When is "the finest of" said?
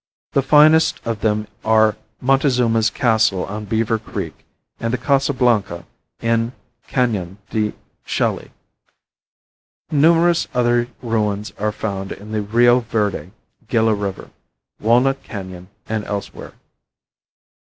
0.31-1.21